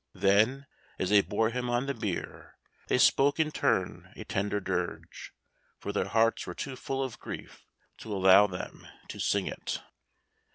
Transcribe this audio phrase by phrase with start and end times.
[0.15, 0.65] Then,
[0.97, 2.57] as they bore him on the bier,
[2.87, 5.31] they spoke in turn a tender dirge,
[5.77, 7.67] for their hearts were too full of grief
[7.99, 9.79] to allow them to sing it.